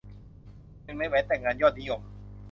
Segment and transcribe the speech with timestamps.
[0.83, 2.01] หนึ่งในแหวนแต่งงานยอดนิยม